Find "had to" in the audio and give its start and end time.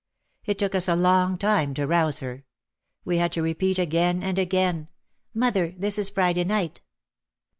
3.17-3.43